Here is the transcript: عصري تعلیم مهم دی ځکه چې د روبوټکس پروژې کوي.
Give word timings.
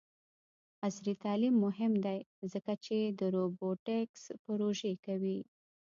عصري 0.85 1.13
تعلیم 1.23 1.55
مهم 1.65 1.93
دی 2.05 2.19
ځکه 2.53 2.73
چې 2.85 2.97
د 3.19 3.21
روبوټکس 3.35 4.21
پروژې 4.43 4.93
کوي. 5.05 5.39